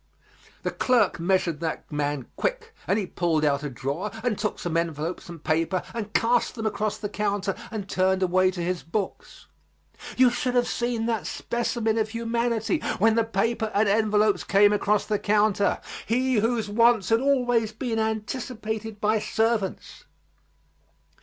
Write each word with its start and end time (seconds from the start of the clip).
The 0.63 0.71
clerk 0.71 1.19
measured 1.19 1.59
that 1.59 1.91
man 1.91 2.25
quick, 2.35 2.73
and 2.87 2.97
he 2.97 3.05
pulled 3.05 3.45
out 3.45 3.61
a 3.61 3.69
drawer 3.69 4.09
and 4.23 4.35
took 4.35 4.57
some 4.57 4.75
envelopes 4.75 5.29
and 5.29 5.43
paper 5.43 5.83
and 5.93 6.11
cast 6.11 6.55
them 6.55 6.65
across 6.65 6.97
the 6.97 7.07
counter 7.07 7.53
and 7.69 7.87
turned 7.87 8.23
away 8.23 8.49
to 8.49 8.63
his 8.63 8.81
books. 8.81 9.45
You 10.17 10.31
should 10.31 10.55
have 10.55 10.67
seen 10.67 11.05
that 11.05 11.27
specimen 11.27 11.99
of 11.99 12.09
humanity 12.09 12.79
when 12.97 13.13
the 13.13 13.23
paper 13.23 13.69
and 13.75 13.87
envelopes 13.87 14.43
came 14.43 14.73
across 14.73 15.05
the 15.05 15.19
counter 15.19 15.79
he 16.07 16.37
whose 16.37 16.67
wants 16.67 17.09
had 17.09 17.21
always 17.21 17.71
been 17.71 17.99
anticipated 17.99 18.99
by 18.99 19.19
servants. 19.19 20.05